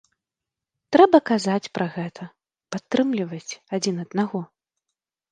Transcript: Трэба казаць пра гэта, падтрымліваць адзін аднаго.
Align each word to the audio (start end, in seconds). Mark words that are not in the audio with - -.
Трэба 0.95 1.17
казаць 1.29 1.71
пра 1.77 1.85
гэта, 1.97 2.23
падтрымліваць 2.75 3.57
адзін 3.77 3.95
аднаго. 4.05 4.41